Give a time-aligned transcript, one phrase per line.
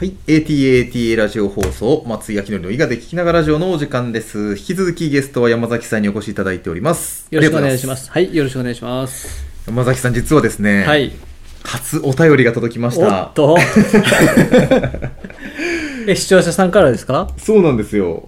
[0.00, 0.14] はい。
[0.26, 4.56] ATATA ラジオ放送、松井明則の伊賀で聞きながらラジオのお時間です。
[4.56, 7.28] 引き続きゲストは山崎さんにお越しいただいております。
[7.30, 7.92] よろしくお願いしま。
[7.92, 8.10] ありがとうす。
[8.12, 9.44] はい、よろしくお願いします。
[9.66, 11.12] 山崎さん、実はですね、はい。
[11.64, 12.98] 初お便りが届きまし。
[12.98, 13.58] おったと。
[16.08, 17.28] え、視聴者さんからですか？
[17.36, 18.26] そうなんですよ。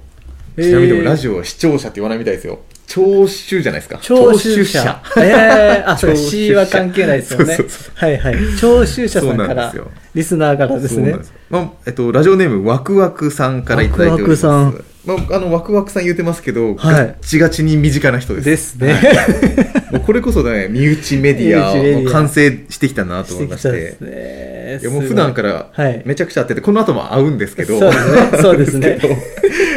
[0.58, 2.58] えーちなみにでもラジオは視聴者って言わないみたいですよ。
[2.92, 3.96] 聴取じゃないですか。
[4.02, 5.02] 聴取者。
[5.16, 8.04] えー、あ、それ 聴取 C は関係ないですよねそうそうそ。
[8.04, 8.36] はいはい。
[8.60, 9.74] 聴取者さんから
[10.14, 11.16] リスナーからですね。
[11.22, 14.46] すまあえっと、ラジオネームワクワクさんからいただいております。
[14.46, 16.76] ワクワクまあ、あのワクワクさん言ってますけど、はい。
[16.76, 18.44] ガッチガチに身近な人です。
[18.46, 19.82] ですね。
[19.90, 23.96] もうこれこそね、身内メディア完成してきたなとし思いまして。
[23.98, 24.78] てね。
[24.80, 26.02] いやもう普段からはい。
[26.04, 28.38] めちゃくちゃ会ってて、この後も会うんですけど、そうですね。
[28.40, 29.00] そうですね。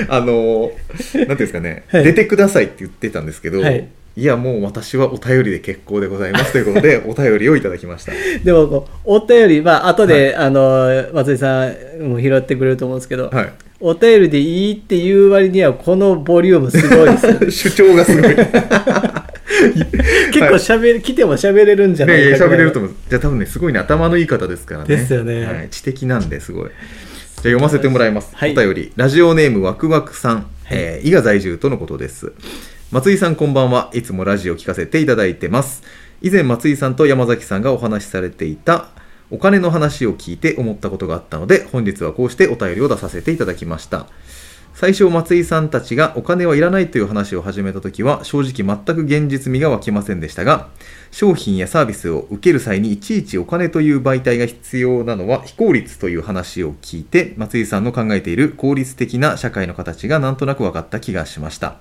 [0.10, 0.72] あの、
[1.16, 2.04] なんていうんですかね、はい。
[2.04, 3.70] 出てくださいって言ってたんですけど、は
[4.18, 8.14] いい、や、もう私はお便りで結構でございますということで、 お便りをいただきました。
[8.44, 11.68] でもこう、お便り、まあ、後で、あの、松井さ
[12.00, 13.50] んも拾ってくれると思うんですけど、はい。
[13.82, 17.70] お便りでいいっていう割には、このボリュームすごいです。
[17.70, 18.36] 主張がすごい。
[20.32, 22.92] 結構喋る、来ても喋れるんじゃないかぐらい喋れると思う。
[23.10, 24.88] じゃあ多分ね、すごいね、頭のいい方ですからね。
[24.88, 26.70] ですよねはい、知的なんで、すごい。
[26.70, 28.30] じゃあ読ませてもらいます。
[28.34, 28.92] はいお便り。
[28.96, 30.48] ラジオネームワクワクさん。
[30.70, 32.32] えー伊賀在住とのことです。
[32.92, 33.90] 松井さんこんばんは。
[33.94, 35.82] いつもラジオ聞かせていただいてます。
[36.22, 38.90] 以前松井さんと山崎さんがお話しされていた
[39.32, 44.06] お金の話を聞いて思ったことがあったので、本日はこうしてお便りを出させていただきました。
[44.76, 50.68] 最初松井さんたちがお金はいらないという話を始めた時は正直全く現実味が湧きませんでしたが
[51.12, 61.78] 商品やサービスを受ける際にいちいちお金という媒体が必要なのは非効率という話を聞いて松井さんの考えている効率的な社会の形がなんとなく分かった気がしました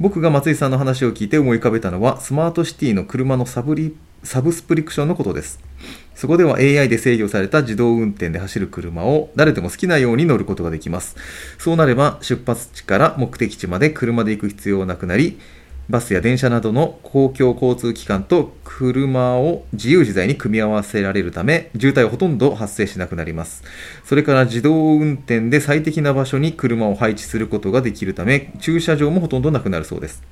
[0.00, 5.60] 僕が松井さんの話を聞いて思い浮かべたのはスマートシティの車のサブリサブスプリクションのことです。
[6.14, 11.16] そこでは AI で制御された自動運転で走る車を誰でも好きなように乗ることができます。
[11.58, 15.38] そうなれば出発地から目的地まで車で行く必要はなくなり
[15.90, 23.62] バスや電車などの公共交通機関と車を自由自在に組み合わせられるため渋滞はほとんど発生しなくなります
[24.04, 30.22] それから自動運転で最適な場所に車を配置することができるため駐車場もほとんどなくなるそうです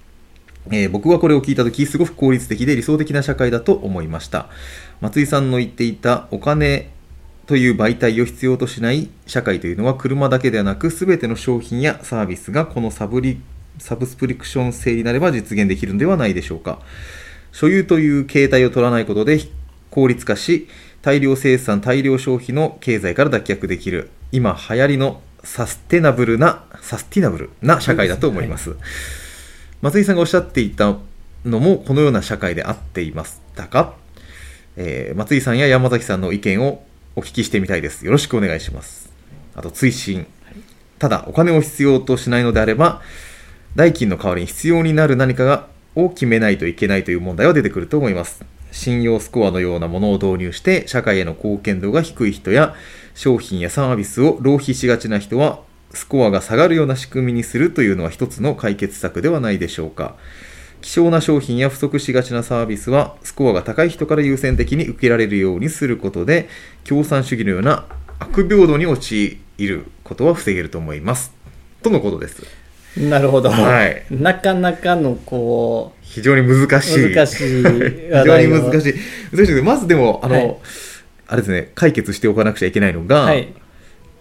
[0.70, 4.48] えー僕はこれを聞いたとき、すごく効率的で理想的な社会だと思いました。
[5.00, 6.90] 松井さんの言っていたお金
[7.46, 13.40] という媒体を必要としない社会というのは車だけではなく、すべての商品やサービスがこのサブリ
[13.82, 16.78] サブスプリクション制になれば実現できるのではないでしょうか。
[17.50, 19.40] 所有という形態を取らないことで
[19.90, 20.68] 効率化し、
[21.02, 28.76] 大量生産、大量消費の経済から脱却できる、今流行りのサステナブルな、サスティナブルな社会だと思います。
[29.80, 30.96] 松井さんがおっしゃっていた
[31.44, 33.94] のもこのような社会であっていましたか、
[34.76, 36.84] えー松井さんや山崎さんの意見を
[37.16, 38.06] お聞きしてみたいです。
[38.06, 39.10] よろしくお願いします。
[39.56, 40.24] あと追伸。
[41.00, 43.02] ただお金を必要としないのであれば
[43.74, 48.44] 代金の代わりに必要になる何かがを決めないといけないという問題は出てくると思います。
[48.70, 52.74] 信用スコアのようなものを導入して社会への貢献度が低い人や
[53.14, 55.60] 商品やサービスを浪費しがちな人は
[55.92, 60.16] スコアが下がるような仕組みにするというのは一つの解決策ではないでしょうか。
[60.80, 66.48] 希少な商品や不足しがちなサービスはスコアが高い人から優先的に受けられるようにすることで
[66.84, 67.86] 共産主義のような
[68.18, 71.32] 悪平等に陥ることは防げると思います。
[71.82, 72.61] とのことです。
[73.08, 73.50] なるほど。
[73.50, 74.04] はい。
[74.10, 77.14] なかなかの、こ非常に難しい。
[77.14, 78.94] 難しい 非話常に難しい。
[79.34, 80.56] 難しいまずでもあの、はい。
[81.28, 83.48] あれですね解決しておかなくちゃいけないのう、が、はい。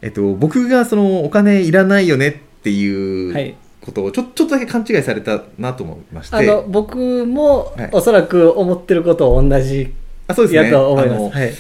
[0.01, 2.33] えっと、僕がそのお金いらないよねっ
[2.63, 3.55] ていう、はい。
[3.81, 6.35] ことをちょちょっとだけ勘違いされたなと思いまして。
[6.35, 9.91] あの、僕もはい、おそらく思ってることは同じ
[10.27, 10.69] あそうですね。
[10.69, 11.37] やと思います。
[11.37, 11.53] はい。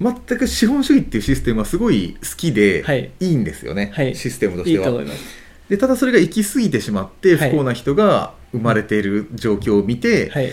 [0.00, 3.10] 全く資本主義っていうシステムはすごい好きで、はい。
[3.20, 4.14] い、いんですよね、はい。
[4.16, 5.41] システムとしいいてはと思います。
[5.72, 7.50] でただそれが行き過ぎてしまってはい。
[7.50, 10.52] 不幸な人が生まれている状況を見て、はい。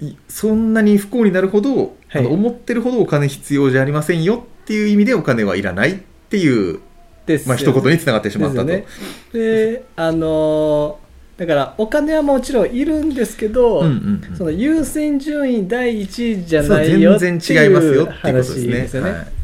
[0.00, 1.88] いそんなに不幸になるほど、はい。
[2.14, 5.98] あの思ってるほどお金必要じゃありませんよっていう意味でお金はいらないっ
[6.30, 6.82] ていう、まあ
[7.26, 7.60] ですよね。
[7.60, 8.86] 一言につながってしまったと、でね。
[9.34, 14.36] で、 あのーだから、お金はもちろんいるんですけど、うんうんうん。
[14.38, 18.72] その優先順位第一位じゃないよって全然違いう話ですね。
[18.72, 19.35] ですよね。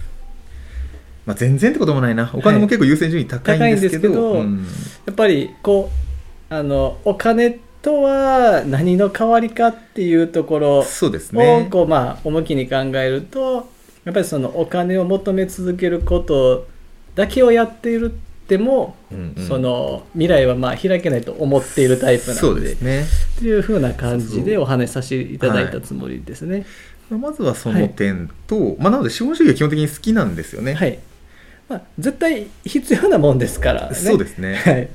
[1.25, 2.31] はいまあ、全然ってこともないな。
[2.35, 4.43] お金も結構優先順位高いんですけど,、や
[5.11, 5.91] っぱりこ
[6.51, 11.69] うあのお金とは何の代わりかっていうところをそうですね。
[11.71, 13.69] こう、まあ、重きに考えると
[14.05, 16.67] やっぱりそのお金を求め続けること
[17.15, 19.47] だけをやっているっても、うんうん。
[19.47, 23.05] その未来はまあ開けないと思っているタイプなのでね。
[23.37, 26.67] っていうふうな感じでお話しさせていただいたつもりですね。
[27.11, 30.99] まあまずはその点と、まあ、なので資本主義は基本的に好きなんですよね、はい、
[31.73, 33.95] まあ、絶対必要なもんですからね。
[33.95, 34.57] そうですね。
[34.57, 34.89] はい。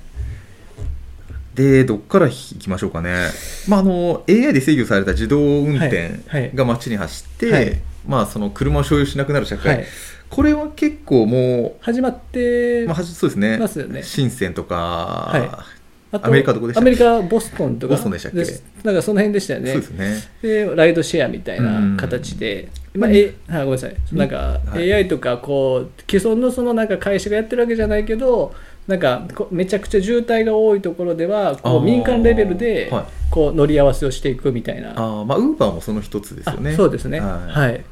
[1.55, 3.29] でどっから行きましょうかね、
[3.67, 6.41] まあ、あの AI で制御された自動運転はい。
[6.41, 6.55] はい。
[6.55, 7.81] が街に走って、はい。
[8.07, 9.85] まあ、その車を所有しなくなる社会、はい。
[10.29, 13.57] これは結構も始まってう、まあ、そうですね。
[13.57, 14.03] ますよね。
[14.03, 15.65] 深センとか、
[16.11, 17.95] アメリカどこでしたっアけメリカボストンとか。
[17.95, 18.37] ボストンでしたっけ？
[18.83, 19.71] なんかその辺でしたよね。
[19.73, 20.15] そうですね。
[20.41, 24.93] でライドシェアみたいな形で、まあえはい、ごめんなさい、なんかはい。
[24.93, 28.55] AI とかこう既存のそのなんか会社がやってるわけじゃないけど
[28.87, 33.05] なんかめちゃくちゃ渋滞が多いところではこう民間レベルではい。
[33.29, 36.71] こう乗り合わせをしていくみたいな、あーまあウーバーもその一つですよね。
[36.71, 37.19] あそうですね。
[37.19, 37.51] はい。
[37.51, 37.83] はい。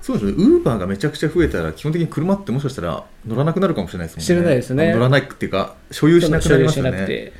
[0.00, 0.32] そうですね。
[0.32, 4.26] ウーバーがめちゃくちゃ増えたら基本的に車ってもしかしたら乗らなくなるかもしれないですもんね。
[4.26, 4.92] 知らないですね。
[4.92, 7.06] あ乗らないっていうか所有しなくなりますよね。
[7.06, 7.32] て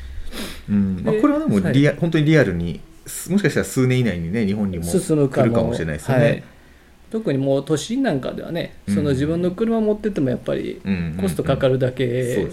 [0.68, 1.00] うん。
[1.04, 1.72] まあ、でこれはでもはい。
[1.72, 4.98] リア、本当にリアルにすもしかしたら数年以内にね日本にも来
[5.44, 6.24] るかもしれないですよはい。
[6.24, 6.44] ね、
[7.10, 8.94] 特にもう都心なんかではね、うん。
[8.94, 12.48] その自分の車持っててもやっぱりうんコストかかるだけ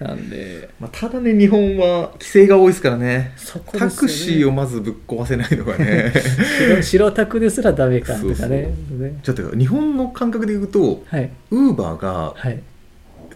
[0.00, 3.06] なんで、まあ、ただね日本は規制が多いですからね。
[3.06, 3.32] ね。
[3.72, 6.12] タクシーをまずぶっ壊せないのがね。
[6.60, 8.26] 白 白タクですらダメかとかね。
[8.28, 8.48] そうそう。
[8.98, 9.18] ね。
[9.22, 11.30] ちょっと日本の感覚で言うとはい。
[11.50, 12.60] ウーバーがはい。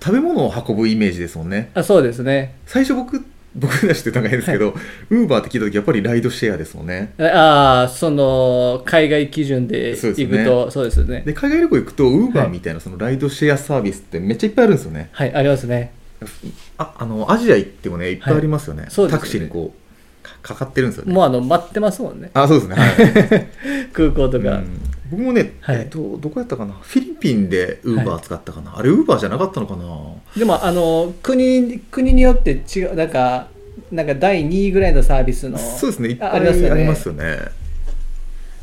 [0.01, 1.71] 食べ物を運ぶイメージですもんね。
[1.75, 2.55] あそうですね。
[2.67, 3.25] 最初僕
[3.55, 4.75] 僕出してたのが変ですけど、
[5.11, 7.15] ウーバーって聞いた時やっぱりライドシェアですもんね。
[7.19, 11.23] ああその海外基準で行くとそうですね。
[11.25, 15.09] で海外旅行行くとウーバーみたいなそのライドシェアサービスってめっちゃいっぱいあるんですよね。
[15.13, 15.93] はいありますね。
[16.77, 19.19] ああのアジア行ってもねいっぱいありますよね、そうですよね。
[19.19, 21.13] タクシーにこうかかかってるんですよね。
[21.13, 22.31] もうあの待ってますもんね。
[22.35, 22.77] あそうですね。
[22.77, 22.87] は
[23.37, 23.47] い。
[23.93, 25.77] 空港とか、うん僕もね、はい。
[25.81, 26.75] えっと、どこやったかな？
[26.75, 29.85] フィリピンでウーバー使ったかな、あれウーバーじゃなかったのかな？
[30.37, 33.49] でもあの国国によって違うなんか
[33.91, 36.09] なんか第2位ぐらいのサービスのそうですね。
[36.11, 37.59] いっぱいありますよね。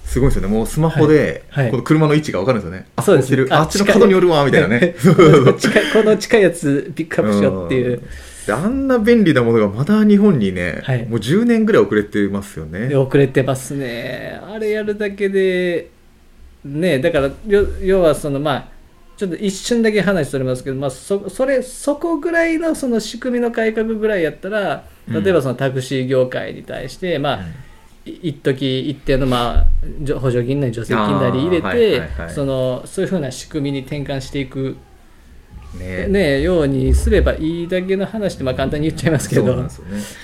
[0.06, 0.48] すごいですよね。
[0.48, 1.64] もうスマホで、はい。
[1.64, 1.72] はい。
[1.72, 2.88] この車の位置が分かるんですよね。
[2.96, 3.48] あそうです。
[3.52, 4.96] ああっちの角におるわみたいなね。
[5.02, 8.02] この近いやつピックアップしようっていう。
[8.46, 11.06] であんな便利なものがまだ日本にね、はい。
[11.08, 12.90] もう10年ぐらい遅れてますよね。
[12.90, 14.40] で遅れてますね。
[14.48, 15.90] あれやるだけで
[16.66, 18.68] ねだからよ要はそのまあ
[19.18, 25.24] ちょっと一瞬だけ話それますけど、まあ、そそれそこぐらいのその仕組みの改革ぐらいやったらうん。
[25.24, 27.46] 例えばそのタクシー業界に対して、まあ
[28.06, 34.78] い一時一定のまあ補助金なり助成金なり入れて、はいはいはいそのそういうふうな仕組みに転換していく、
[35.80, 39.56] ねね、ようにすればいいだけの話ってまあ簡単に言っちゃいますけど。
[39.56, 39.70] ね、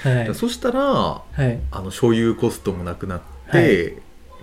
[0.03, 0.35] はい。
[0.35, 1.59] そしたらはい。
[1.71, 3.21] あの所有コストもなくなっ
[3.51, 3.93] て、はい。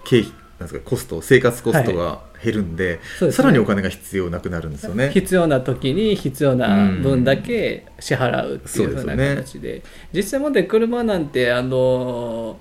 [0.04, 3.42] 経費なんですかコスト生活コストが減るんで,、そうですね。
[3.42, 5.10] さらにお金が必要なくなるんですよね。
[5.10, 9.36] 必要な時に必要な分だけ支払うっていうふうなそうですよね。
[9.36, 9.82] 形で
[10.12, 12.58] 実際もで車なんてあの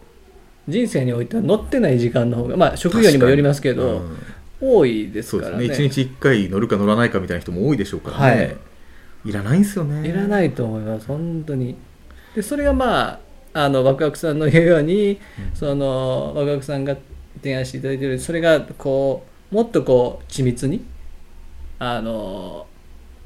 [0.68, 4.18] 人生においては乗ってない時間の方がまあ職業にもよりますけど、うん
[4.60, 5.68] 多いですからね。
[5.68, 5.74] ね。
[5.74, 8.58] 一日一回乗るか乗らないかみたいな人も多いでしょうからね、
[9.24, 10.08] い、らないんですよね。
[10.08, 11.76] いらないと思います本当に。
[12.36, 13.20] でそれがま
[13.54, 15.20] ああのワクワクさんの言うように、
[15.54, 16.98] そのワクワクさんが
[17.42, 18.20] 提案していただいている。
[18.20, 20.86] それがこうもっとこう緻密に
[21.80, 22.68] あの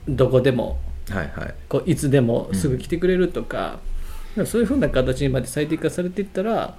[0.08, 0.80] どこでも
[1.10, 1.56] はいはい。
[1.68, 3.80] こういつでもすぐ来てくれるとか、
[4.46, 6.78] そういうふうな形にまで最適化されていったら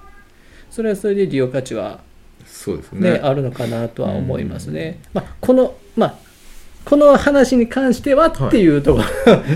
[0.72, 2.00] それはそれで利用価値は、
[2.46, 3.12] そうですね。
[3.12, 5.00] ねあるのかなとは思いますね。
[5.12, 6.14] まあ、この、まあ、
[6.86, 9.04] この話に関してはっていうところ、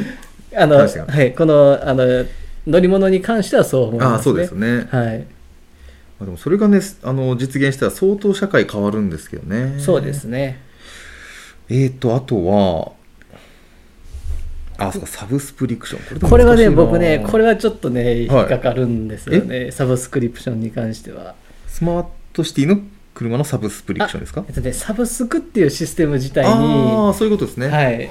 [0.60, 2.26] あの何ですかはい、このあの
[2.66, 4.12] 乗り物に関してはそう思いますね。
[4.12, 5.26] ああそうですよね、まはい、
[6.20, 9.78] あ、でもそれがねあの実現したら相当社会変わるんですけどね。
[9.80, 10.60] そうですね。
[11.68, 12.92] えーとあとは
[14.78, 16.28] あそうかサブスプリクション。
[16.28, 21.34] これはね、僕こね、これははちょっとね、引っかかるんですよね、サブスクリプションに関しては。
[21.66, 22.78] スマートシティの
[23.14, 24.44] 車のサブスプリクションですか？
[24.46, 28.10] えっとね、サブスクっていうシステム自体に、ああそういうことですね、はい、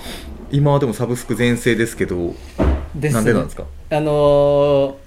[0.51, 2.33] 今はでもサブスク全盛ですけど
[2.95, 3.65] ですなんでなんですか？
[3.91, 5.04] あのす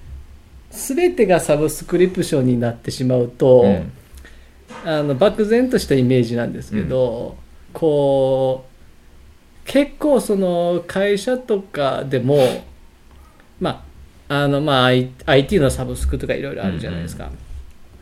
[0.95, 3.93] べてがサブスクリプションになってしまうと、うん
[4.85, 7.37] あの漠然としたイメージなんですけど、
[7.73, 8.65] こ
[9.65, 12.37] う結構その会社とかでも
[13.61, 13.85] ま
[14.29, 14.91] ああのまあ
[15.27, 17.31] IT のサブスクとかいろいろあるじゃないですか。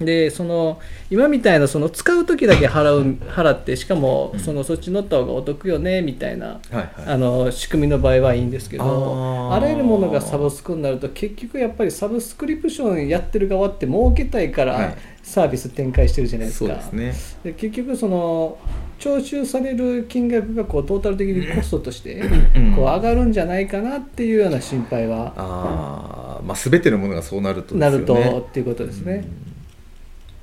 [0.01, 0.79] でその
[1.11, 6.89] 今みたいなその使う時だけ払う払ってしかもそのそっち乗った方がお得よねみたいなはいはい。
[7.07, 14.97] あの仕組みの場合はいいんですけどあらゆるものがサブスクになると結局やっぱりサブスクリプションやってる側って儲けたいからはい。
[15.23, 17.13] サービス展開してるじゃないですそうか、ですね。
[17.43, 18.59] で結局その
[19.01, 22.21] 徴収される金額がこうトータル的にコストとして
[22.55, 22.75] うん。
[22.77, 27.91] こう上がるんじゃないかなっていうような心配はああまあ全てのものがそうなるとですよね。
[27.91, 29.25] なるとっていうことですね。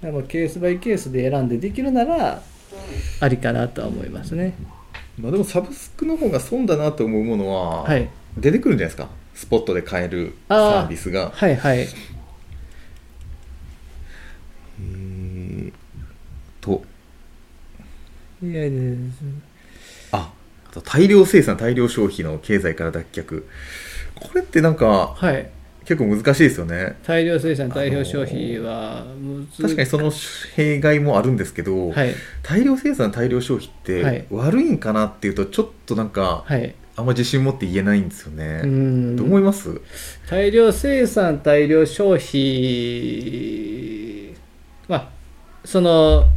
[0.03, 2.41] だかケースバイケースで選んでできるなら
[3.21, 4.53] ありかなとは思いますね。
[5.17, 8.09] まあ、でもサブスクの方が損だなと思うものは、はい。
[8.37, 9.09] 出てくるんじゃないですか。
[9.33, 10.85] スポットで買えるサあー。
[10.85, 11.31] ービスが。
[11.33, 11.79] はいはい。
[11.79, 15.73] えー
[16.59, 16.83] と。
[18.43, 18.63] いや。
[20.11, 20.31] あ
[20.69, 23.45] あと大量生産大量消費の経済から脱却。
[24.15, 25.49] これってなんかはい
[25.85, 26.97] 結構難しいですよね。
[27.05, 29.05] 大量生産大量消費は
[29.61, 30.11] 確かにその
[30.55, 32.13] 弊害もあるんですけど、はい。
[32.41, 33.69] 大量生産大量消費
[34.03, 34.17] はい。
[34.19, 36.73] って悪いんかなっていうとちょっとなんかはい。
[36.95, 39.15] あんま自信持って言えないんですよね、うん。
[39.15, 39.81] どう思います？
[40.29, 44.35] 大量生産大量消費
[44.87, 45.09] まあ
[45.65, 46.27] その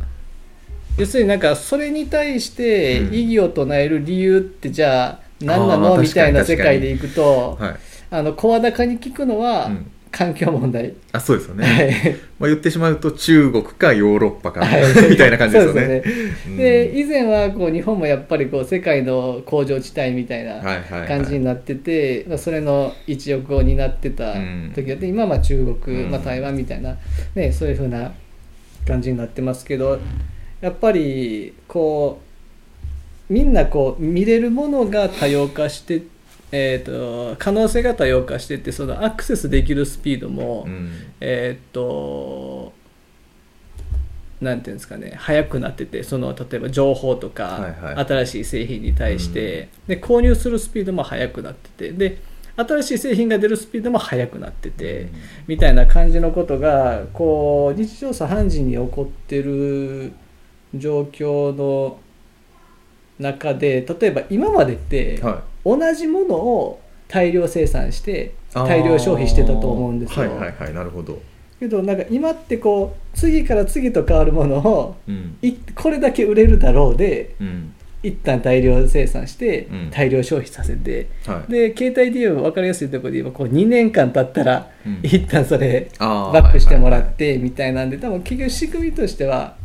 [0.97, 3.15] 要するになんかそれに対してうん。
[3.15, 5.95] 異議を唱える理由ってじゃあ何なの？
[5.95, 6.09] あー確かに。
[6.09, 7.77] みたいな世界でいくとはい、
[8.11, 9.93] あの声高に聞くのはうん。
[10.17, 12.17] 環境問題、あそうですよね、はい。
[12.39, 14.83] まあ、言ってしまうと中国かヨーロッパかはい。
[15.11, 15.87] みたいな感じですよね。
[15.87, 16.57] ですうん。
[16.57, 20.63] で以前はこう日本もやっぱりこう世界の工場地帯みたいな
[21.07, 24.35] 感じになってて、まあ、それの一翼を担ってた
[24.75, 26.11] 時だって、今はまあ中国、うん。
[26.11, 26.97] まあ、台湾みたいな、
[27.35, 28.13] ね、そういうふうな
[28.87, 29.99] 感じになってますけど
[30.63, 32.21] やっぱりこ
[33.29, 36.01] うみんなこう見れるものが多様化して、
[36.53, 40.91] えー、と可能性が多様化しててそのアクセスできるスピードも、うん。
[41.21, 42.73] えーっと
[44.41, 48.05] なんていうんですかね速くなっててその例えば情報とか、はいはい。
[48.07, 52.19] 新しい製品に対して、で購入するスピードも速くなっててで
[52.57, 55.09] 新しい製品が出るスピードも速くなってて、
[55.47, 60.13] みたいな感じのことがこう日常茶飯事に起こってる
[60.75, 61.99] 状況の
[63.19, 70.31] 中で例えば今までってはい同じものを大量生産して大量消費してたと思うんですよ。
[70.31, 71.21] はいはいはいなるほど、
[71.59, 75.39] けどなんか今ってこう次から次と変わるものをうん。
[75.43, 77.73] いこれだけ売れるだろうでうん。
[78.03, 79.91] 一旦大量生産してうん。
[79.91, 85.01] 大量消費させて、はい、で携帯で言えば分かりやすいところで言えばこう2年間経ったらうん。
[85.03, 89.57] 一旦それバックしてもらっはいてみたいなんで多分結局仕組みとしては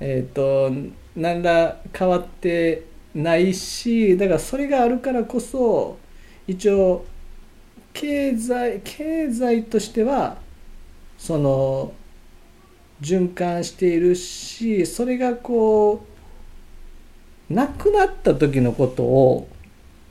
[0.00, 0.72] えっ、と
[1.14, 2.82] 何ら変わって
[3.14, 5.98] ないしだからそれがあるからこそ
[6.46, 7.04] 一応
[7.92, 10.38] 経済経済としては
[11.18, 11.92] その
[13.00, 16.06] 循環しているしそれがこ
[17.50, 19.48] うなくなった時のことを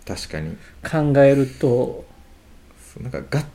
[0.05, 0.58] 確かに。
[0.84, 2.05] 考えると
[3.00, 3.46] なんかが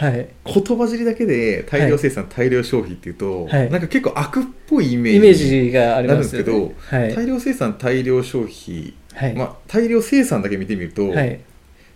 [0.00, 0.28] はい。
[0.46, 3.70] 言葉尻だけで大量生産、大量消費っていうと、はい。
[3.70, 7.14] なんか結構悪っぽいイメージイメージがありますよなるんねですけどはい。
[7.14, 11.40] 大量生産大量消費、はい、まあ、大量生産だけ見てみると、はい、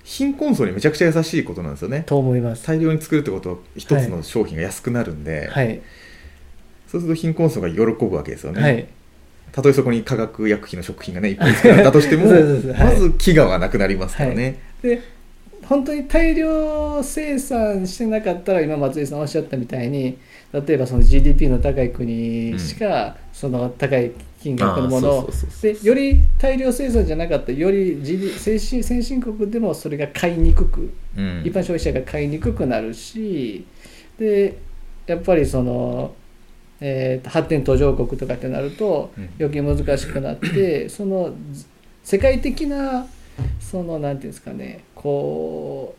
[0.02, 2.02] 貧困層にめちゃくちゃ優しいことなんですよね。
[2.04, 2.66] と思います。
[2.66, 5.80] 大量に作るってことは一つの商品が安くなるんで、はい、
[6.86, 8.86] そうすると貧困層が喜ぶわけですよね、はい、
[9.50, 12.86] たとえそこに化学薬品の食品がねいっぱい作られたとしても そうそうそうはい。
[12.86, 15.00] まず飢餓はなくなりますからね、で
[15.68, 20.18] 本当に大量生産してなかったら今松井さんおっしゃったみたいに
[20.52, 25.30] 例えばその GDP の高い国しか、その高い金額のものを
[25.62, 31.42] でより大量生産じゃなかったらより GD 先進先進国でもそれが買いにくくうん。
[31.44, 33.66] 一般消費者が買いにくくなるし
[34.18, 34.58] で
[35.06, 36.14] やっぱりその、
[36.80, 39.30] えー発展途上国とかってなるとうん。
[39.40, 41.66] 余計難しくなってそのず
[42.04, 43.06] 世界的な
[43.60, 45.96] そのなんていうんですかねこ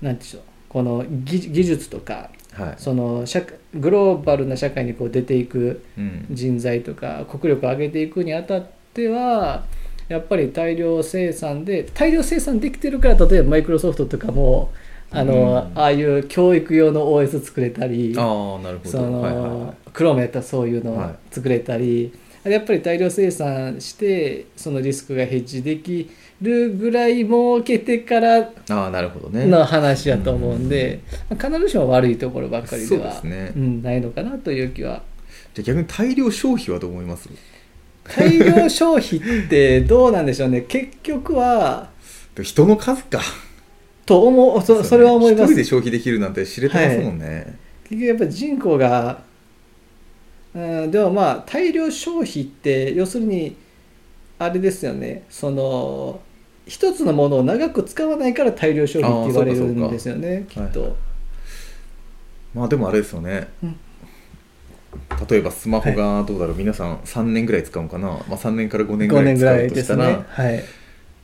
[0.00, 2.74] うなんていうんでしょうこの技技術とかはい。
[2.76, 6.26] その社会グローバルな社会にこう出ていくうん。
[6.30, 9.64] 人材とか国力を上げていくにあたっては
[10.08, 14.70] やっぱり大量生産で大量生産できてるから例えばマイクロソフトとかも
[15.10, 15.78] あの、うん。
[15.78, 18.90] ああいう教育用の OS 作れたりああなるほど。
[18.90, 19.90] その、はいはいはい。
[19.92, 21.14] クロームやったらそういうのはい。
[21.30, 22.12] 作れたり、
[22.44, 26.10] やっぱり大量生産してそのリスクがヘッジでき
[26.42, 29.46] るぐらい儲けてからああなるほどね。
[29.46, 35.02] の話やと思うんで、まあ必ずしも悪いところばっかりではないのかなという気は。
[35.54, 37.28] じゃあ逆に大量消費はどう思います？
[38.04, 40.62] 大量消費ってどうなんでしょうね。
[40.62, 41.90] 結局は
[42.34, 43.20] で人の数か。
[44.04, 45.44] と思うそそれは思います。
[45.44, 49.22] 一人で消費できるなんて知れてますもんね、結局やっぱり人口が、
[50.54, 53.54] うん、でもまあ大量消費って要するに
[54.40, 55.22] あれですよね。
[55.30, 56.20] その
[56.66, 60.92] 一つのものを長く使わないから大量消費って言われるんですよねきっと、はい
[62.54, 63.76] まあでもあれですよね、うん。
[65.26, 70.62] 例えばスマホがどうだろう、皆さん3年ぐらい使うのかな、まあ、3年から5年ぐ5らい使うとしたら、ねはい、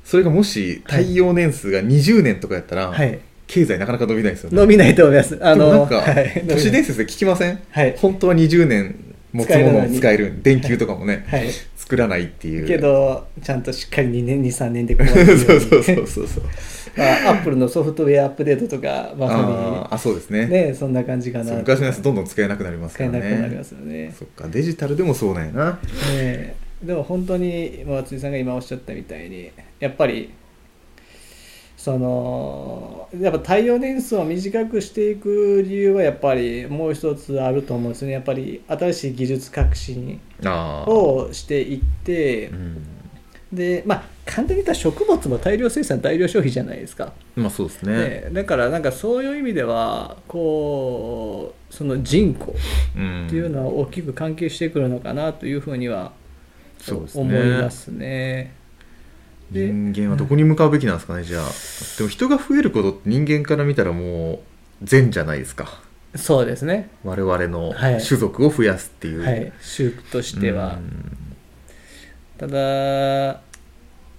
[0.05, 4.57] それがもし耐用年数が20年とかやったら、はい、経済なかなか伸びないですよね。
[4.57, 5.39] 伸びないと思います。
[5.43, 7.61] あのなんか、はい、都市伝説で聞きません？
[7.73, 7.95] はい。
[7.99, 11.51] 本当は20年持つものを使える電球とかもね、はい。
[11.51, 12.67] 使作らないっていう。
[12.67, 15.45] けどちゃんとしっかり2年 23年で壊そうれるように。
[15.45, 16.45] そうそうそうそう
[16.97, 20.45] まあ、アップルのソフトウェアアップデートとかまあさーあそうですね。
[20.47, 21.45] にねそんな感じかな。
[21.47, 23.31] そう昔のやつどんどん使えなくなります使えからね。
[23.31, 24.15] なくなりますよね。
[24.19, 25.71] そっかデジタルでもそうなんやな。
[25.73, 25.79] ね
[26.13, 26.55] え。
[26.83, 30.31] でも本当に松井さんが今おっしゃったみたいにやっぱり
[31.79, 38.11] そのやっぱ対応年数を短くしていく理由はやっぱりもう一つあると思うんですね。
[38.11, 42.85] やっぱり新しい技術革新をしていってうん。
[43.53, 47.93] でまあ簡単に言ったら食物も大量生産大量消費じゃないですか、まあそうですね。
[47.93, 52.55] ねだからなんかそういう意味ではこうその人口
[52.95, 56.13] うんっていうのは大きく関係してくるのかなというふうには
[57.15, 58.53] 思いますね。
[58.67, 58.68] で
[59.51, 61.43] 人間はどこに向かうべきなんですかねじゃあ。
[61.97, 64.39] でも人が増えることって人間から見たらもう
[64.83, 65.81] 善じゃないですか。
[66.17, 68.03] そうですね、我々のはい。
[68.03, 70.77] 種族を増やすっていう、はい、宗教としては。
[70.77, 70.81] う。
[70.81, 71.37] ん。
[72.39, 73.41] ただ、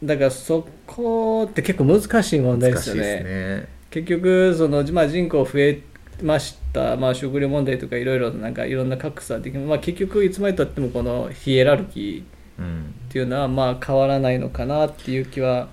[0.04, 3.02] だからそこって結構難しい問題ですよね。
[3.24, 3.68] ね。
[3.90, 5.82] 結局その、まあ、人口増え
[6.22, 15.68] ました、まあ、食料問題とかいろいろなんかいろんな格差的な、まあ、結局いつまでたってもこのヒエラルキーうんっていうのはまあ変わらないのかなっていう気は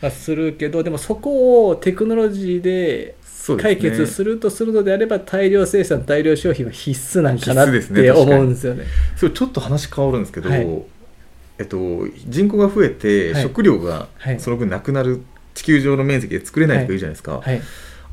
[0.00, 3.16] はするけどでもそこをテクノロジーで
[3.60, 8.84] 解決するとするのであれば大量生産大量消費は必須なんかなっ必須ですねて思うんですよね。
[9.16, 10.66] そうちょっと話変わるんですけど、はい。
[11.58, 11.76] えっと、
[12.26, 13.42] 人口が増えてはい。
[13.42, 14.40] 食料がはい。
[14.40, 15.22] その分なくなる
[15.52, 17.60] 地球上の面積で作れないとか言うじゃないですか、はい。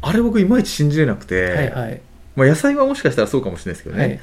[0.02, 2.02] あれ僕いまいち信じれなくて、はいはい。
[2.36, 4.20] まあ、野菜はもしかしたらそうかもしれないですけどね、はい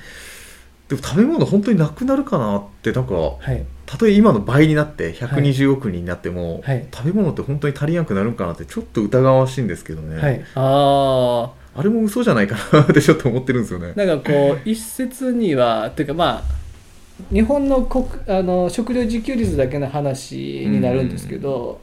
[0.92, 3.64] でも食べ物本当になくなるかなってなんかはい。
[3.86, 6.86] たとえ今の倍になって120億人になっても、はい。
[6.92, 10.44] 食べ物って本当に足りなくなるんかなってちょっと疑わしいんですけどね、はい。
[10.54, 13.92] あああれも嘘じゃないかなってちょっと思ってるんですよね。
[13.96, 21.80] なんかこう一説にはというかまあ日本の国あの食料自給率だけの話になるんですけど、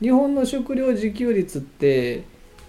[0.00, 2.24] 日本の食料自給率って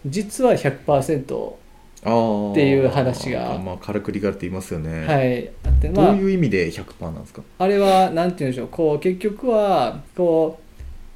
[0.05, 1.53] 実は100%、あー
[2.01, 3.57] っていう話が。
[3.57, 5.49] まあ、からくりがあるって言いますよね、はい。
[5.65, 7.41] あってどうまあいう意味で100%なんですか？
[7.59, 8.67] あれはなんて言うんでしょう。
[8.69, 10.63] こう結局はこう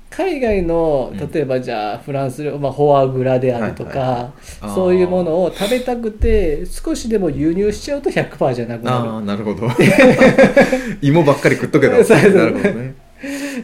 [0.10, 1.32] 海外のうん。
[1.32, 4.76] 例えばじゃあフランス料、まあ、フォアグラであるとか、はいはい。
[4.76, 9.68] そういうものを食べたくて少しでも輸入しちゃうと100%じゃなくあなあなるほど。
[11.02, 12.74] 芋ばっかり食っとけど そうそうなるほどね。
[12.74, 12.96] る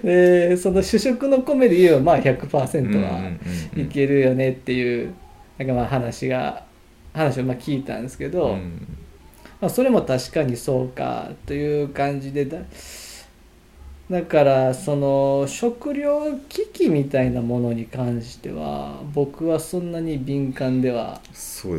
[0.04, 3.10] でその主食の米で言えばまあ100%うんうんは
[3.76, 3.84] うん。
[3.84, 5.14] いけるよねっていう
[5.58, 6.64] なんかまあ話が
[7.20, 8.88] 話をまあ聞いたんですけど、うん。
[9.62, 12.60] まあ、それも確かにそうかという感じでだ
[14.10, 21.22] だからその食料危機みたいなものに関しては僕はそんなに敏感では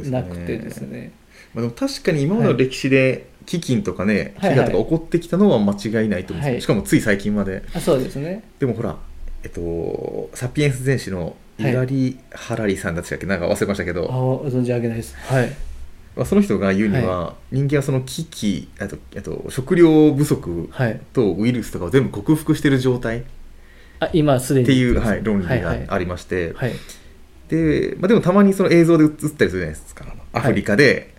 [0.05, 1.13] なくてですね。
[1.55, 4.55] まあ、でも確かに今までの歴史で飢饉とかね、はい。
[4.55, 6.63] 飢餓とか起こってきたのは間違いないと思うんですよ、はい。
[6.63, 7.65] しかもつい最近まで。
[7.75, 8.45] あそうですね。
[8.61, 8.97] でもほら
[9.43, 13.27] えっとサピエンス全史の猪狩ハラリさんだったっけ？
[13.27, 14.07] なんか忘れましたけあど、
[14.47, 15.15] 存じ上げないです。
[15.17, 15.49] はい。
[16.17, 21.01] まあ、その人が言うには、人間はその危機あとあと食料不足はい。
[21.13, 23.23] とウイルスとかを全部克服している状態っ
[24.01, 24.67] あ今すでに。
[24.67, 26.73] ていう、はい、論理はいはいがありまして、はい
[27.49, 30.05] でまあ、でもたまにその映像で映ったりするじゃないですか。
[30.33, 31.13] アフリカで、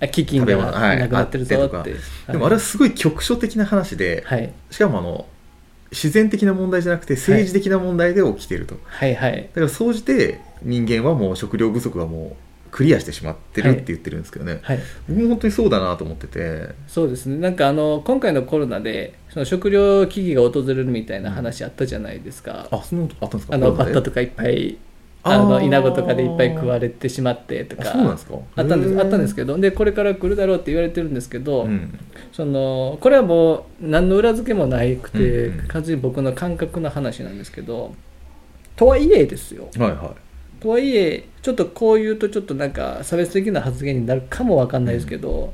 [0.00, 1.94] はいがなくなってるぞって、あって
[2.32, 4.52] でもあれはすごい局所的な話で、はい。
[4.70, 5.26] しかもあの
[5.94, 9.42] 自然的な問題じゃなくて政治的な問題で起きていると、はいはい。
[9.42, 12.36] だから総じて人間はもう食料不足はも
[12.68, 14.80] うクリアしてしまってるって言ってるんですけどね、はい。
[15.08, 16.70] 僕も本当にそうだなと思ってて。
[16.88, 17.36] そうですね。
[17.36, 23.54] なんかあの今回のコロナでその食料危機が訪れるみたいな話あったじゃないですか、あそんなことあったんですか？
[23.54, 23.94] あのコロナで？
[23.94, 24.76] バッタとかいっぱい
[25.26, 31.98] あの稲子とかでいっぱい食われてしまってとかあったんですあったんですけけどでこれから来るだろうって言われてるんですけど、うん。
[32.32, 35.68] そのこれはもう何の裏付けもないくて、うんうん。
[35.68, 37.94] 完全に僕の感覚の話なんですけど
[38.76, 39.68] とはいえですよ。
[39.78, 40.14] はいは
[40.60, 45.52] とはいえちょっとこう言うとちょっとなんか差別的な発言になるかもわかんないですけど、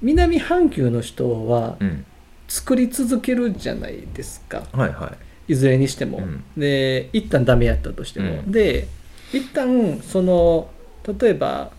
[0.00, 2.04] 南半球の人はいうん。
[2.48, 4.62] 作り続けるじゃないですか。
[4.72, 6.44] はいはいずれにしても、うん。
[6.56, 8.52] で一旦ダメやったとしても、うん。
[8.52, 8.88] で
[9.32, 10.68] 一旦その
[11.20, 11.70] 例えば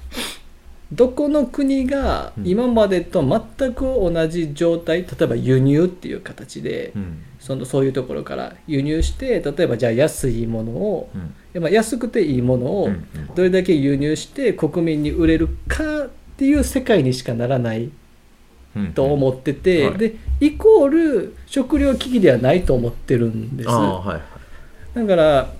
[0.91, 2.47] どこの国がうん。
[2.47, 7.23] 今までと全く同じ状態、例えば輸入っていう形で、うん。
[7.39, 11.33] そのそういうところから輸入して例えばじゃあ安いものを、うん。
[11.53, 12.89] でまあ安くていいものを
[13.35, 17.91] どれだけ輸入して国民に売れるかっていう世界にしかならないうん
[18.93, 19.97] と思ってて、はい。
[19.97, 23.69] でイコール食料危機ではないと思ってるんです。
[23.69, 24.99] はいはい。
[24.99, 25.53] だから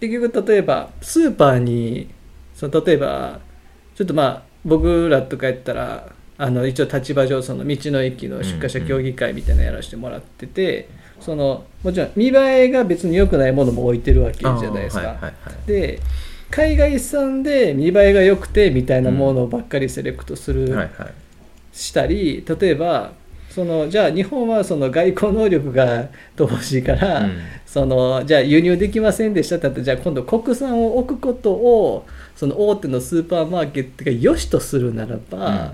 [0.00, 2.08] 結局例えばスーパーに
[2.54, 3.40] その例えば
[3.94, 10.88] ちょっとまあ僕らとかやったらあの一応立場上その道の駅の出荷者協議会みたいなのやらせてもらってて、
[11.20, 15.02] そのもちろん見栄えが別に良くないものも置いてるわけじゃないですか。
[15.02, 15.66] あーはいはいはい。
[15.66, 16.00] で
[16.50, 20.74] 海外産で見栄えが良くてみたいなものばっかりセレクトする、
[21.78, 23.12] したり例えば
[23.50, 27.32] そのじゃあ日本はその外交能力が 乏しいから、うん。
[27.66, 35.70] そのじゃあ輸入できませんでしたってじゃあ今度国産を置くことをその大手のスーパーマーケットが良しとするならば、うん。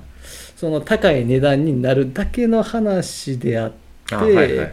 [0.57, 4.73] その高い値段になるだけの話であって、あはいはい。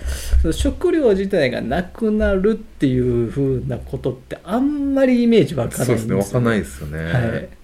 [0.51, 7.60] 食料自体がなくなるっていうふうなことってあんまりイメージわからないんですよ、そうですねわかんないですよね、はい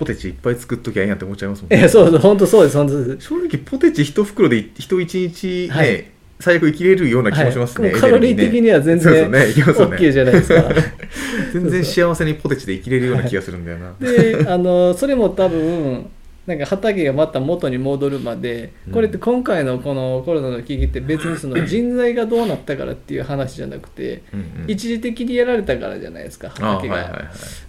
[0.00, 3.28] ポテチいっぱい作っときゃいいやんって思っちゃいますもんいやそうそう本当そうです本当です。
[3.28, 6.06] 正直ポテチ一袋で人一日ね、はい。
[6.40, 8.00] 最悪生きれるような気もしますね、はい。
[8.00, 10.64] カロリー的には全然ね OK じゃないですか
[11.52, 16.06] 全然幸せにポテチで生きれるような気がするんだよな、であのそれも多分
[16.46, 18.94] なんか畑がまた元に戻るまでうん。
[18.94, 24.46] これって今回のこのコロナの危機って別にその人材がどうなったからっていう話じゃなくてうんうん。
[24.66, 27.22] 一時的にやられたからじゃないですかあはい畑がはいはい。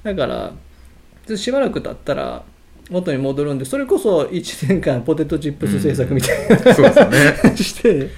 [0.04, 0.54] だから
[1.36, 2.44] しばらく経ったら
[2.90, 7.58] 元に戻るんでそれこそ1年間ポテトチップス政策みたいなそうですよね。
[7.58, 8.10] して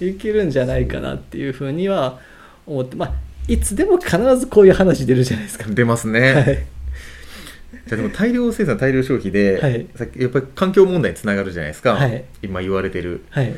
[0.00, 2.20] いけるんじゃないかなっていうふうには
[2.66, 3.12] 思ってまあ
[3.46, 5.66] いつでも必ずこういう話出るじゃないですか。
[5.68, 6.44] 出ますね、はい。
[6.44, 9.86] じゃあでも大量生産大量消費で、はい。
[9.94, 12.24] さっきやっぱり環境問題につながるじゃないですか、はい。
[12.42, 13.24] 今言われてる。
[13.30, 13.54] はい。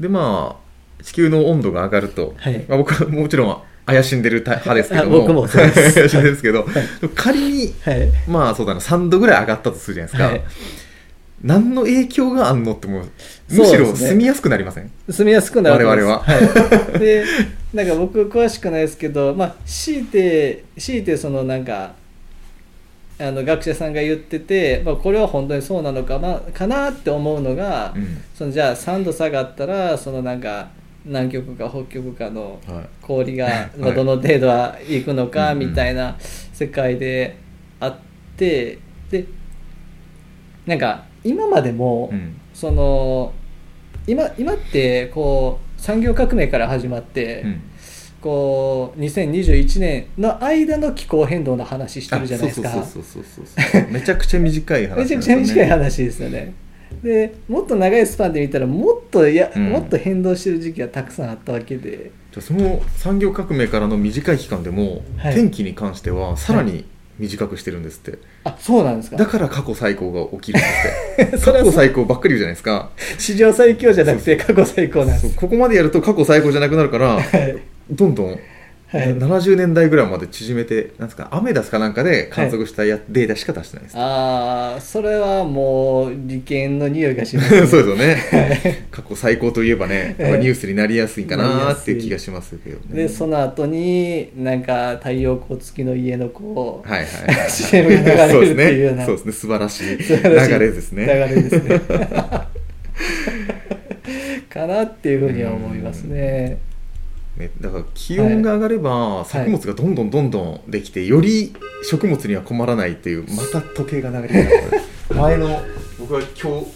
[0.00, 2.64] でまあ地球の温度が上がると、はい。
[2.68, 5.94] まあ、僕はもちろん怪しんでる派ですけどあ 僕もそうです。
[5.94, 6.66] 怪しんでるんですけど、
[7.14, 8.08] 仮にはい。
[8.28, 10.42] まあそうだな3度ぐらい上がったとするじゃないですか、はい。
[11.42, 13.04] 何の影響があんのってもう
[13.48, 16.30] むしろ住みやすくなりません、住みやすくなると思います。
[16.30, 16.96] 我は。
[16.96, 17.24] い、で
[17.72, 21.92] なんか僕詳しくないですけどまあ強いて強いてそのなんか
[23.18, 28.18] あの学者さんが言ってて、まあ、これは本当にそうなのかなかなって思うのが、うん。
[28.34, 30.68] そのじゃあ3度下がったらそのなんか
[31.04, 32.88] 南極か北極かのはい。
[33.02, 36.16] 氷が、い まあ、どの程度はいくのかみたいな
[36.52, 37.36] 世界で
[37.80, 37.96] あっ
[38.36, 38.78] て
[39.10, 39.24] で
[40.66, 42.34] なんか今までも、うん。
[42.52, 43.32] その
[44.06, 47.60] 今今ってこう産業革命から始まって、うん。
[48.20, 52.84] こう2021年の間の気候変動の話してるじゃないですか。
[53.90, 56.52] めちゃくちゃ短い話 めちゃくちゃ短い話ですよね
[57.02, 59.70] でもっと長いスパンで見たらもっといや、うん。
[59.70, 62.10] もっと変動してる時期がたくさんあったわけで。
[62.32, 65.34] じゃあその産業革命からの短い期間でも、はい。
[65.34, 66.84] 天気に関してはさらに
[67.18, 69.16] 短くしてるんですって、あそうなんですか？
[69.16, 70.68] だから過去最高が起きるんで
[71.38, 71.52] すって。
[71.52, 72.90] 過去最高ばっかり言うじゃないですか。
[73.18, 75.34] 史上最強じゃなくて過去最高なんです。
[75.36, 77.58] ここまでやると過去最高じゃなくなるからはい。
[77.90, 78.38] どんどん、
[78.90, 79.14] はい。
[79.16, 83.98] 70年代ぐらいまで縮めてなんですかアメダスかなんかで観測したや、データしか出してないです。
[83.98, 88.16] ああそれはもう利権の匂いがしま そうす、ですよね。
[88.90, 91.98] 過去最高といえばねニュースになりやすいかなってい。
[91.98, 92.82] う気がしますけどね。
[93.02, 99.04] でその後になんか太陽光付きの家の子はいはいはい CM が流れるっていうような。
[99.04, 99.26] そうですね。
[99.26, 99.32] そうですね。
[99.32, 101.80] 素晴らしい素晴らしい流れですね流れですね。
[104.48, 106.58] かなっていうふうには思いますね
[107.38, 114.50] ね、だから気温が上がれば作物がどんどんどんどんできて、より食物には困らないっていうまた時計が流れてる。
[115.14, 115.62] 前の。
[116.00, 116.66] 僕は今日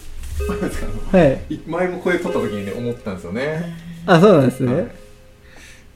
[1.11, 1.59] はい。
[1.67, 4.87] 前も声取った時にね思ってたんですよね、あそうなんですね、はい。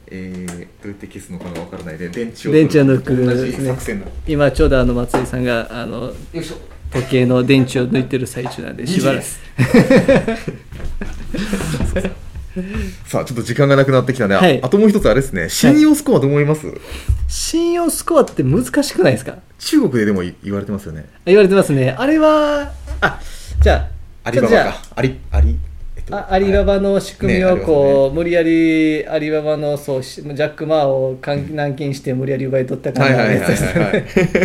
[0.07, 6.55] えー、どうやって消すのかがわからないで電池を電池を抜く同じ作戦の今ちょうどあの松井さんがあのよいしょ。
[6.91, 9.25] 時計の電池を抜いてる最中なんでしばらく
[13.07, 14.59] さあちょっと時間がなくなってきたんで、あはい。
[14.61, 15.49] あともう一つあれですね。
[15.49, 16.67] 信用スコアどう思います、
[17.27, 19.37] 信用スコアって難しくないですか？
[19.59, 21.05] 中国ででも言われてますよね。
[21.25, 21.95] 言われてますね。
[21.97, 23.19] あれはあ
[23.61, 23.87] じゃ
[24.23, 24.81] あアリババか。
[24.95, 25.57] アリアリ、
[25.95, 33.43] えっとあアリババの仕組みをこう、無理やりアリババのそうしジャック・マーを監軟禁して無理やり奪い取った感じで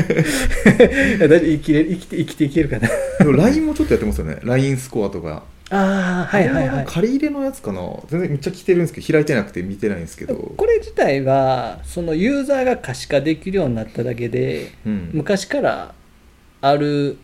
[1.18, 1.84] 生きて
[2.16, 2.88] 生きていけるかな。
[3.20, 4.38] LINE もちょっとやってますよね。
[4.42, 5.42] LINE スコアとか
[5.74, 6.84] ああはいはいはい。
[6.84, 7.80] 借り入れのやつかな。
[8.08, 15.10] 全然めっちゃ来てるんですけど開いてなくて見てないんですけどこれ自体はそのユーザーが可視化できるようになっただけでうん。
[15.14, 15.94] 昔から
[16.60, 17.16] ある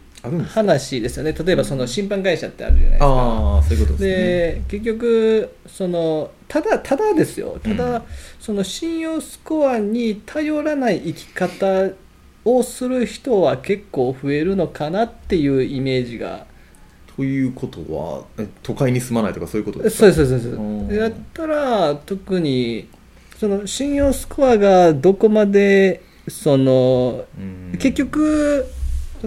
[0.48, 1.32] 話ですよね。
[1.32, 3.06] 例えばその審判会社ってあるじゃないですか。
[3.06, 4.08] ああそういうことですね。
[4.08, 7.60] で結局そのただただですよ。
[7.62, 8.02] ただ、うん
[8.40, 11.90] その信用スコアに頼らない生き方
[12.46, 16.46] をする人は結構増えるのかなっていうイメージが
[17.18, 20.12] ということはえ都会に住まないとかそういうことですか？
[20.12, 22.88] そうですそうですやったら特に
[23.36, 27.72] その信用スコアがどこまでそのうん。
[27.78, 28.64] 結局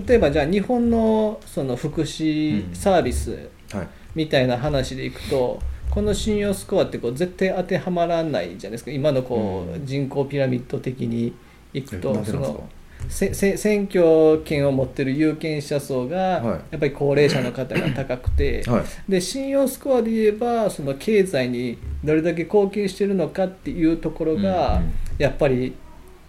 [0.08, 3.88] 例えばじゃあ日本のその福祉サービスはい。
[4.16, 8.92] みたいな話でいくと、この信用スコアってこう絶対当てはまらないじゃないですか。
[8.92, 9.86] 今のこう、うん。
[9.86, 11.34] 人口ピラミッド的に
[11.74, 12.70] いくえとその
[13.10, 16.46] 選挙権を持ってる有権者層がはい。
[16.48, 18.84] やっぱり高齢者の方が高くて、はい。
[19.12, 24.92] で信用スコアで言えばその経済にどれだけ貢献してるのかっていうところが、うんうん。
[25.18, 25.74] やっぱり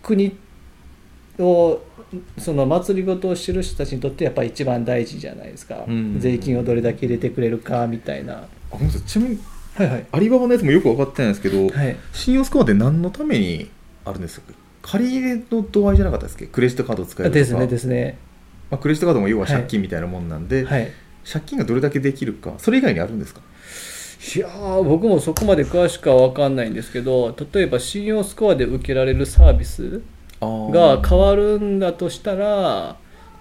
[0.02, 0.36] 国
[1.38, 1.80] を
[2.38, 8.34] その祭りごとをしてる人たちにとってやっぱり一番大事じゃないですか、うん税金をどれだけ入れてくれるかみたいな。
[8.34, 9.40] あごめんちなみに
[9.74, 10.06] はいはい。
[10.12, 11.96] アリババのやつもよく分かってないんですけど、はい。
[12.12, 13.70] 信用スコアって何のために
[14.04, 14.52] あるんですか？
[14.82, 16.46] 借り入れの度合いじゃなかったですっけ？
[16.46, 17.38] クレジットカードを使えるとか。
[17.38, 18.18] ですねですね。
[18.70, 20.90] まあ、クレジットカードも要は借金みたいなもんなんで、はい。
[21.24, 23.40] 借金がどれだけできるかそれ以外にあるんですか？
[24.36, 30.00] いやー僕もそこまで詳しくは分かんないんですけど例えば信用スコアで受けられるサービス
[30.40, 32.96] が変わるんだとしたら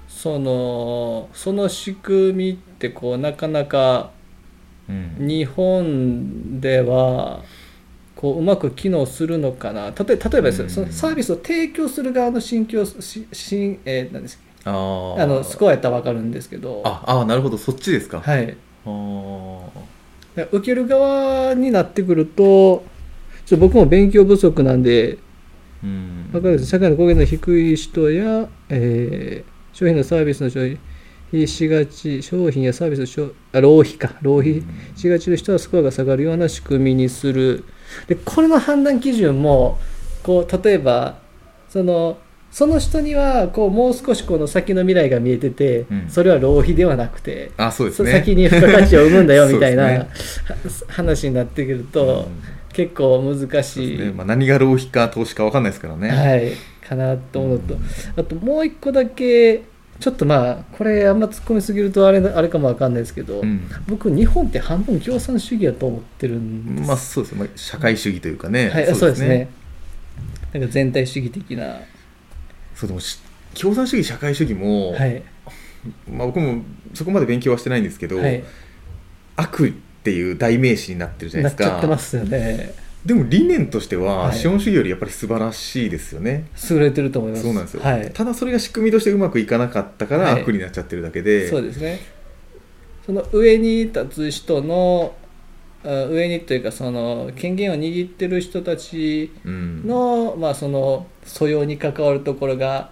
[0.07, 4.11] そのその仕組みってこうなかなか
[4.89, 5.27] うん。
[5.27, 7.43] 日本では
[8.21, 9.87] こううまく機能するのかな。
[9.87, 15.21] 例え例えばですそのサービスを提供する側の信教しし、えー、なんですあー。
[15.23, 16.81] あのスコアやったら分かるんですけど。
[16.85, 17.57] ああなるほど。
[17.57, 18.55] そっちですか、はい。
[18.85, 22.83] あ受ける側になってくると
[23.45, 25.17] ちょっと僕も勉強不足なんで
[25.83, 26.29] うん。
[26.31, 26.67] わかるです。
[26.67, 30.77] 社会の貢献の低い人や、えー商品のサービスの消
[31.29, 34.15] 費しがち商品やサービスの消あ浪費か。
[34.21, 34.61] 浪費
[34.97, 37.63] しがちの人はスコアが下がるような仕組みにする
[38.07, 39.79] でこれの判断基準も
[40.23, 41.17] こう例えば
[41.69, 42.17] その
[42.51, 46.09] その人にはこうもう少しこの先の未来が見えてて、うん。
[46.09, 48.11] それは浪費ではなくてあそうですね。
[48.11, 50.07] そ先に付加価値を生むんだよ みたいな、そうは
[50.89, 52.27] 話になってくると、
[52.73, 54.11] 結構難しい、ね。
[54.11, 56.51] まあ、何が浪費か投資か分かんないですからね、はい、
[56.85, 57.77] かなと思うのと、
[58.17, 59.61] あともう一個だけ
[60.01, 63.69] ちょっとまあこれあんま突っ込みすぎるとあれあれかもわかんないですけど、うん。
[63.87, 69.49] 僕日本って半分共産主義やと思ってるんです、まあそうですね、まあ、社会主義というかね、はい、そうですね。
[70.53, 71.79] なんか全体主義的な、
[72.75, 73.19] そうでもし
[73.53, 75.21] 共産主義社会主義も、はい。
[76.09, 78.43] まあ、僕もそこまで勉強はしてないんですけど、はい、
[79.35, 79.71] 悪っ
[80.03, 82.73] ていう代名詞になってるじゃなないっちゃってですかますよね
[83.05, 84.37] でも理念としては、はい。
[84.37, 86.47] 資本主義よりやっぱり素晴らしいですよね。
[86.69, 87.43] 優れてると思います。
[87.43, 90.41] そうなんですよ、はい、ただそれが仕組みとしてうまくいかなかったからはい。
[90.43, 91.99] 悪になっちゃってるだけで、そうですね。
[93.05, 95.15] その上に立つ人の
[95.83, 99.87] あ上にというかその権限を握ってる人たちうん。
[99.87, 102.91] の,、まあその素養に関わるところが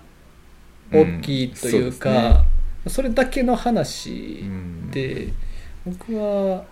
[0.92, 2.46] 大きいといううんそうか、
[2.88, 4.90] それだけの話うん。
[4.90, 5.34] で、
[5.86, 6.66] 僕は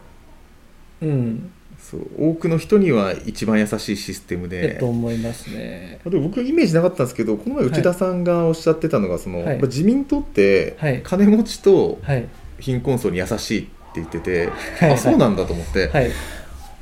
[1.01, 1.51] うん
[1.89, 2.01] そう。
[2.17, 5.99] 多くの人には一番優しいシステムえで、と思いますね。
[6.05, 9.61] あと僕イメージなかったんですけどこの前内田さんがおっしゃってたのが、そのはい。
[9.61, 11.01] 自民党ってはい。
[11.03, 12.27] 金持ちとはい。
[12.59, 14.91] 貧困層に優しいって言ってて、はい。
[14.93, 16.09] あそうなんだと思って、はい。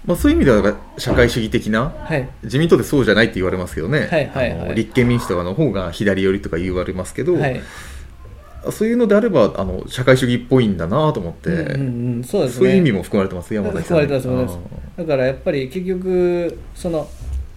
[0.06, 2.28] まあ、そういう意味では社会主義的なはい。
[2.44, 4.08] 自民党ってそうじゃないって言われますけどね、
[4.76, 7.62] 立憲民主党の方が左寄りとか言われますけど、はい
[8.72, 12.58] そういうのであればあの社会主義っぽいんだなと思って、うんうんうんそうですね。
[12.60, 14.60] そういう意味も含まれてます山崎含まれてます
[14.98, 17.08] だからやっぱり結局その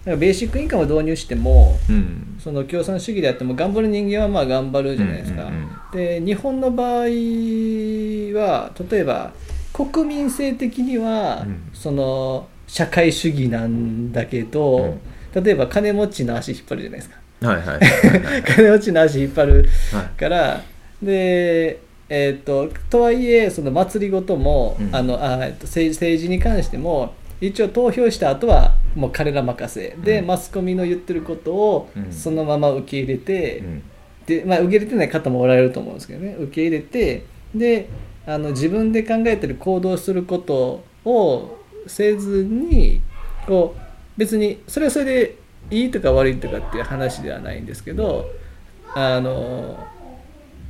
[0.05, 2.37] ベーシックインカムを導入してもうん。
[2.39, 9.31] その共産主義であっても頑張る人間はまあ頑張るじゃないですか、うんうんうんで日本の場合は例えば
[9.73, 11.69] 国民性的には、うん。
[11.73, 14.97] その社会主義なんだけど、
[15.33, 17.19] 例えば金持ちの足引っ張るじゃないですか。
[17.41, 20.19] はいはいはい 金持ちの足引っ張るはい。
[20.19, 20.61] から
[21.01, 24.95] でえー、ととはいえその祭りごとも、うん。
[24.95, 29.95] あのあ、えっと政政治に関しても一応投票した後はもう彼ら任せ。
[30.03, 30.27] で、うん。
[30.27, 32.11] マスコミの言ってることをうん。
[32.11, 33.83] そのまま受け入れて、うん。
[34.25, 36.35] でまあ、受け入れてない方もおられると思うんですけどね。
[36.39, 37.89] 受け入れてで
[38.25, 41.57] あの自分で考えてる行動することを
[41.87, 43.01] せずに
[43.47, 45.35] こう別にそれはそれで
[45.71, 48.29] いいとか悪いとかっていう話ではないんですけど
[48.93, 49.83] あの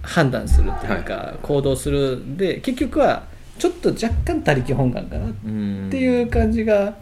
[0.01, 2.17] 判断するというか、行動する。
[2.17, 3.23] んで結局は
[3.57, 6.95] ちょっと若干他力本願かなっうんていう感じが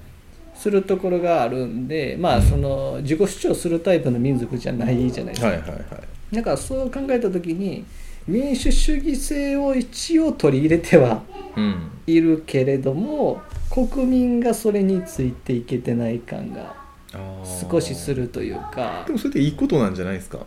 [0.56, 5.48] するところがあるんでまあその自己主張するタイプの民族じゃないじゃないですか。
[5.48, 6.36] はいはいはい。
[6.36, 7.86] だからそう考えた時に
[8.28, 11.22] 民主主義性を一応取り入れては
[11.56, 11.92] うん。
[12.08, 16.74] いるけれども国民がそれについていけてない感が
[17.70, 19.04] 少しするというか。
[19.06, 20.40] でもそれでいいことなんじゃないですか？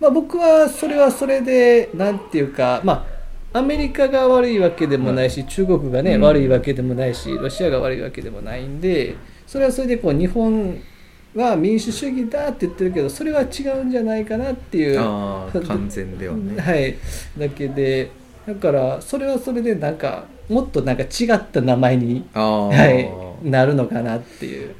[0.00, 3.06] まあ、僕はそれはそれでなんていうかま
[3.52, 6.20] あアメリカが悪いわけでもないし、中国がね、うん。
[6.20, 10.78] 悪いわけでもないしロシアが悪いわけでもないんでそれはそれでこう日本
[11.34, 16.60] は民主主義だって言ってるけどそれは違うんじゃないかなっていう完全ではね。
[16.60, 16.96] はい。
[17.38, 18.10] だけで
[18.46, 24.74] だからそれはそれでなんかもっとなんか違った名前に、はい、なるのかなっていう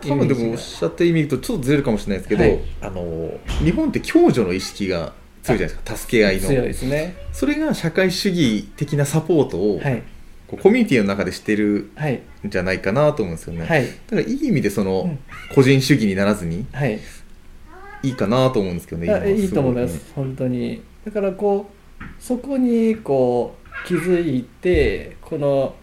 [0.00, 2.60] 多分でもおっしゃってる意味とちょっとずれるかもしれないですけど、はい。
[2.82, 3.30] あの
[3.64, 5.96] 日本って共助の意識が強いじゃないですか。
[5.96, 7.16] 助け合いが強いのですね。
[7.32, 10.02] それが社会主義的なサポートを、はい。
[10.48, 12.22] コミュニティの中でしてるはい。
[12.46, 13.86] んじゃないかなと思うんですよね、はい。
[13.86, 15.18] だからいい意味でその、うん。
[15.54, 16.98] 個人主義にならずにはい。
[18.02, 20.82] いいかなと思うんですけどねいいと思います本当に。
[21.04, 25.74] だからこうそこにこう気づいてこの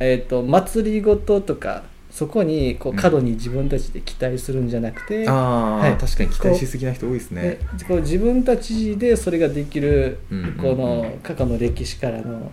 [0.00, 5.96] えっ、と祭りごととかそこにこううん過度に自分たちで期待するんじゃなくて、ああ、はい。
[5.96, 7.58] 確かに期待しすぎな人多いですね。
[7.76, 10.54] でこう自分たちでそれができるうんうんうん。
[10.54, 12.52] この過去の歴史からの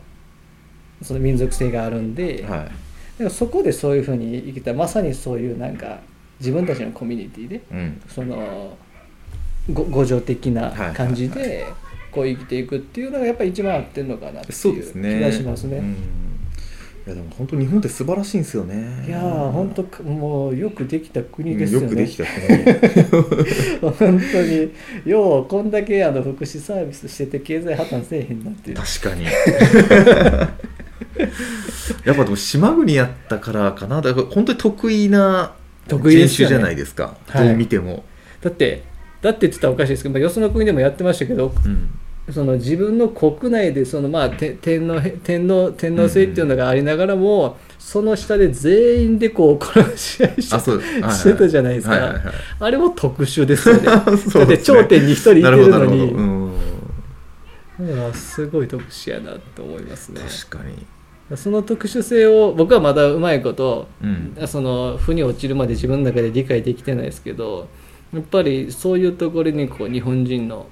[1.04, 2.40] その民族性があるんで、はい。
[2.40, 2.72] だか
[3.20, 6.00] らそこでそういうふうに生きたまさにそういうなんか
[6.40, 8.02] 自分たちのコミュニティでうん。
[8.08, 8.76] その
[9.72, 11.50] ご互助的な感じはいはい。
[11.50, 11.66] で
[12.12, 15.20] こう生きていくっていうのがやっぱり一番合ってるのかなってそういう気ですね。
[15.20, 15.78] がしますね。
[15.78, 15.92] うん。
[15.92, 15.96] い
[17.12, 19.06] やでも本当日本って素晴らしいんですよね。
[19.08, 21.86] いやー本当もうよくできた国うんですよね。
[21.86, 23.92] よくできた国。
[23.92, 24.72] 本当に。
[25.06, 28.78] ようこんだけあの福祉サービスしてて経済破綻せえへんなっていう。
[28.78, 29.26] 確かに。
[29.26, 29.32] や
[32.14, 34.02] っぱでも島国やったからかな。
[34.02, 35.54] だから本当に得意な
[35.88, 37.18] 人種じゃないですか。
[37.28, 37.48] はい。
[37.48, 38.04] どう見ても、
[38.42, 38.84] だって
[39.22, 51.14] だってって言ったらおかしいですけど、まあ、よその国でもやってましたけどうんその自分の国内でその、まあ、て天皇天皇天皇制っていうのがありながらも、その下で全員でこう殺し合いしあそうはいはい。
[51.14, 52.24] してたじゃないですか、はいはいはい。
[52.60, 53.82] あれも特殊ですよね。
[54.18, 56.52] すねって頂点に一人いてなるのに
[57.80, 60.22] うん、すごい特殊やなと思いますね。
[60.48, 60.86] 確かに。
[61.36, 64.48] その特殊性を僕はまだうまいことうん。
[64.48, 67.68] その負に落ちるまで自分の中で理解できてないですけど
[68.14, 70.68] やっぱりそういうところにこう日本人の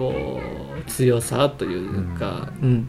[0.00, 0.40] こ
[0.80, 2.88] う強さというか、うん。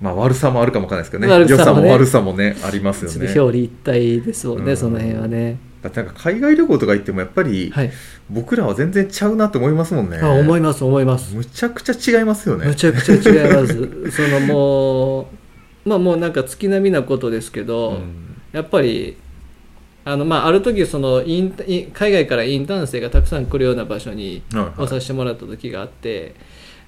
[0.00, 1.46] まあ悪さもあるかもわかんないですけどね。
[1.46, 3.26] 良さも悪さもねありますよね。
[3.26, 4.76] 表裏一体ですもんね、うん。
[4.76, 5.58] その辺はね。
[5.82, 7.90] だってなんか海外旅行とか行ってもやっぱり、はい、
[8.30, 10.18] 僕らは全然ちゃうなって思いますもんね。
[10.18, 11.34] あ思います思います。
[11.34, 12.66] むちゃくちゃ違いますよね。
[12.66, 13.76] むちゃくちゃ違います。
[14.10, 15.26] そのもう
[15.84, 18.32] まあもうなんか月並みなことですけど、うん。
[18.52, 19.18] やっぱり
[20.04, 21.52] あのまあある時そのイン
[21.92, 24.82] 海外からインターン生がたくさん来るような場所にはいはい。
[24.82, 26.34] をさせてもらった時があって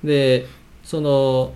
[0.03, 0.46] で
[0.83, 1.55] その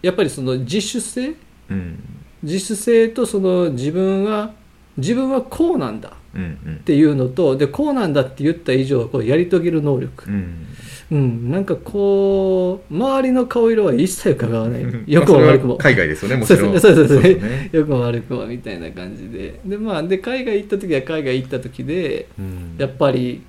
[0.00, 1.34] やっぱりその自主性？
[1.70, 1.98] うん。
[2.42, 4.52] 自主性とその自分は
[4.96, 6.78] 自分はこうなんだうん。
[6.80, 10.30] っていうのとでこうなんだって言った以上こうやり遂げる能力。
[10.30, 10.66] うん、
[11.12, 14.82] うんうん、なんかこう周りの顔色は一切伺わない。
[14.82, 15.04] うん。
[15.06, 15.76] よくも悪くも。
[15.76, 16.80] 海外ですよねもちろん。
[16.80, 17.68] そうね。
[17.70, 19.60] よくも悪くもみたいな感じで。
[19.62, 22.76] で,、まあ、で海外行った時は海外行った時でうん。
[22.78, 23.42] やっぱり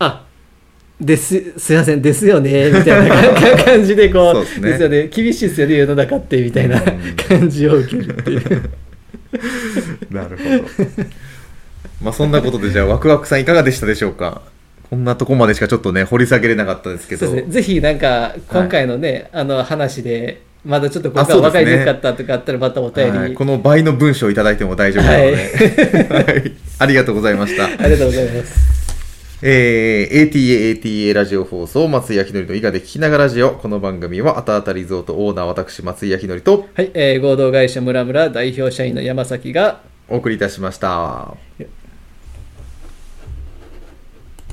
[0.00, 0.26] あ
[1.00, 4.84] ですすいませんですよねみたいな感じでこうそうですね。
[4.84, 5.08] よね。
[5.08, 7.16] 厳しいですよね世の中ってみたいなうん。
[7.16, 8.70] 感じを受けるっていう。
[10.10, 11.04] なるほど。
[12.02, 14.42] まあそんなことでじゃあワクワクさんいかがでしたでしょうか？
[14.92, 17.24] こんなとこまでしかちょっとね掘り下げれなかったですけど。
[17.24, 17.50] そうですね。
[17.50, 23.32] ぜひなんか今回のね、あの話でまだちょっと僕あそうですねは分かりにくかったとかあったらまたお便り、はい。
[23.32, 26.52] この倍の文章をいただいても大丈夫なので、はい。
[26.78, 27.64] ありがとうございました。
[27.82, 29.40] ありがとうございます。
[29.40, 33.52] えー ATA、ATA ラジオ放送、松井明則の伊賀で聞きながらラジオ。
[33.52, 41.34] この番組は、あたあたリゾートオーナー、私、松井明則とはい、えー合同会社ムラムラ代表社員の山崎がお送りいたしました。
[41.58, 41.66] よ